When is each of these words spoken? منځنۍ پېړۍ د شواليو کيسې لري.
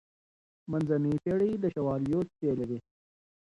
منځنۍ 0.71 1.13
پېړۍ 1.23 1.51
د 1.59 1.65
شواليو 1.73 2.19
کيسې 2.29 2.49
لري. 2.59 2.79